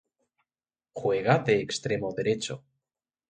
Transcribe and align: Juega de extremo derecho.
Juega 1.01 1.35
de 1.49 1.55
extremo 1.59 2.09
derecho. 2.21 2.61